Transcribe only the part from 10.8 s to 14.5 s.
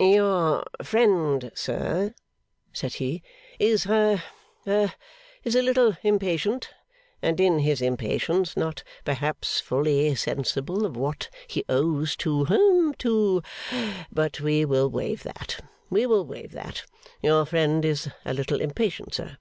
of what he owes to hum to but